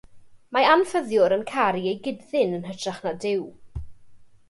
[0.55, 3.49] Mae anffyddiwr yn caru ei gyd-ddyn yn hytrach na duw.